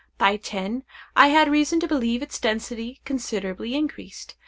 By 0.17 0.37
ten, 0.37 0.83
I 1.15 1.27
had 1.27 1.47
reason 1.47 1.79
to 1.81 1.87
believe 1.87 2.23
its 2.23 2.39
density 2.39 3.01
considerably 3.05 3.75
increased. 3.75 4.33